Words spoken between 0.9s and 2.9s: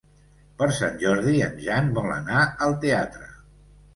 Jordi en Jan vol anar al